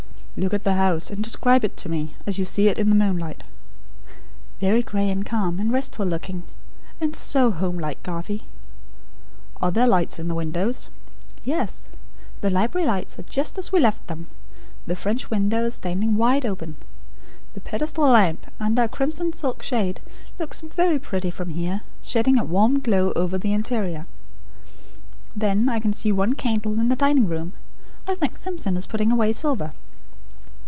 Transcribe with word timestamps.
"Look 0.37 0.53
at 0.53 0.63
the 0.63 0.75
house, 0.75 1.11
and 1.11 1.21
describe 1.21 1.65
it 1.65 1.75
to 1.75 1.89
me, 1.89 2.15
as 2.25 2.39
you 2.39 2.45
see 2.45 2.69
it 2.69 2.77
in 2.79 2.89
the 2.89 2.95
moonlight." 2.95 3.43
"Very 4.61 4.81
grey, 4.81 5.09
and 5.09 5.25
calm, 5.25 5.59
and 5.59 5.71
restful 5.73 6.05
looking. 6.05 6.43
And 7.01 7.15
so 7.17 7.51
home 7.51 7.77
like, 7.77 8.01
Garthie." 8.01 8.45
"Are 9.61 9.71
there 9.73 9.85
lights 9.85 10.19
in 10.19 10.29
the 10.29 10.33
windows?" 10.33 10.89
"Yes. 11.43 11.85
The 12.39 12.49
library 12.49 12.87
lights 12.87 13.19
are 13.19 13.23
just 13.23 13.57
as 13.57 13.73
we 13.73 13.81
left 13.81 14.07
them. 14.07 14.27
The 14.87 14.95
French 14.95 15.29
window 15.29 15.65
is 15.65 15.73
standing 15.75 16.15
wide 16.15 16.45
open. 16.45 16.77
The 17.53 17.61
pedestal 17.61 18.07
lamp, 18.07 18.49
under 18.57 18.83
a 18.83 18.87
crimson 18.87 19.33
silk 19.33 19.61
shade, 19.61 19.99
looks 20.39 20.61
very 20.61 20.97
pretty 20.97 21.29
from 21.29 21.49
here, 21.49 21.81
shedding 22.01 22.39
a 22.39 22.45
warm 22.45 22.79
glow 22.79 23.11
over 23.17 23.37
the 23.37 23.53
interior. 23.53 24.07
Then, 25.35 25.67
I 25.67 25.79
can 25.81 25.91
see 25.93 26.11
one 26.13 26.33
candle 26.35 26.79
in 26.79 26.87
the 26.87 26.95
dining 26.95 27.27
room. 27.27 27.51
I 28.07 28.15
think 28.15 28.37
Simpson 28.37 28.77
is 28.77 28.87
putting 28.87 29.11
away 29.11 29.33
silver." 29.33 29.73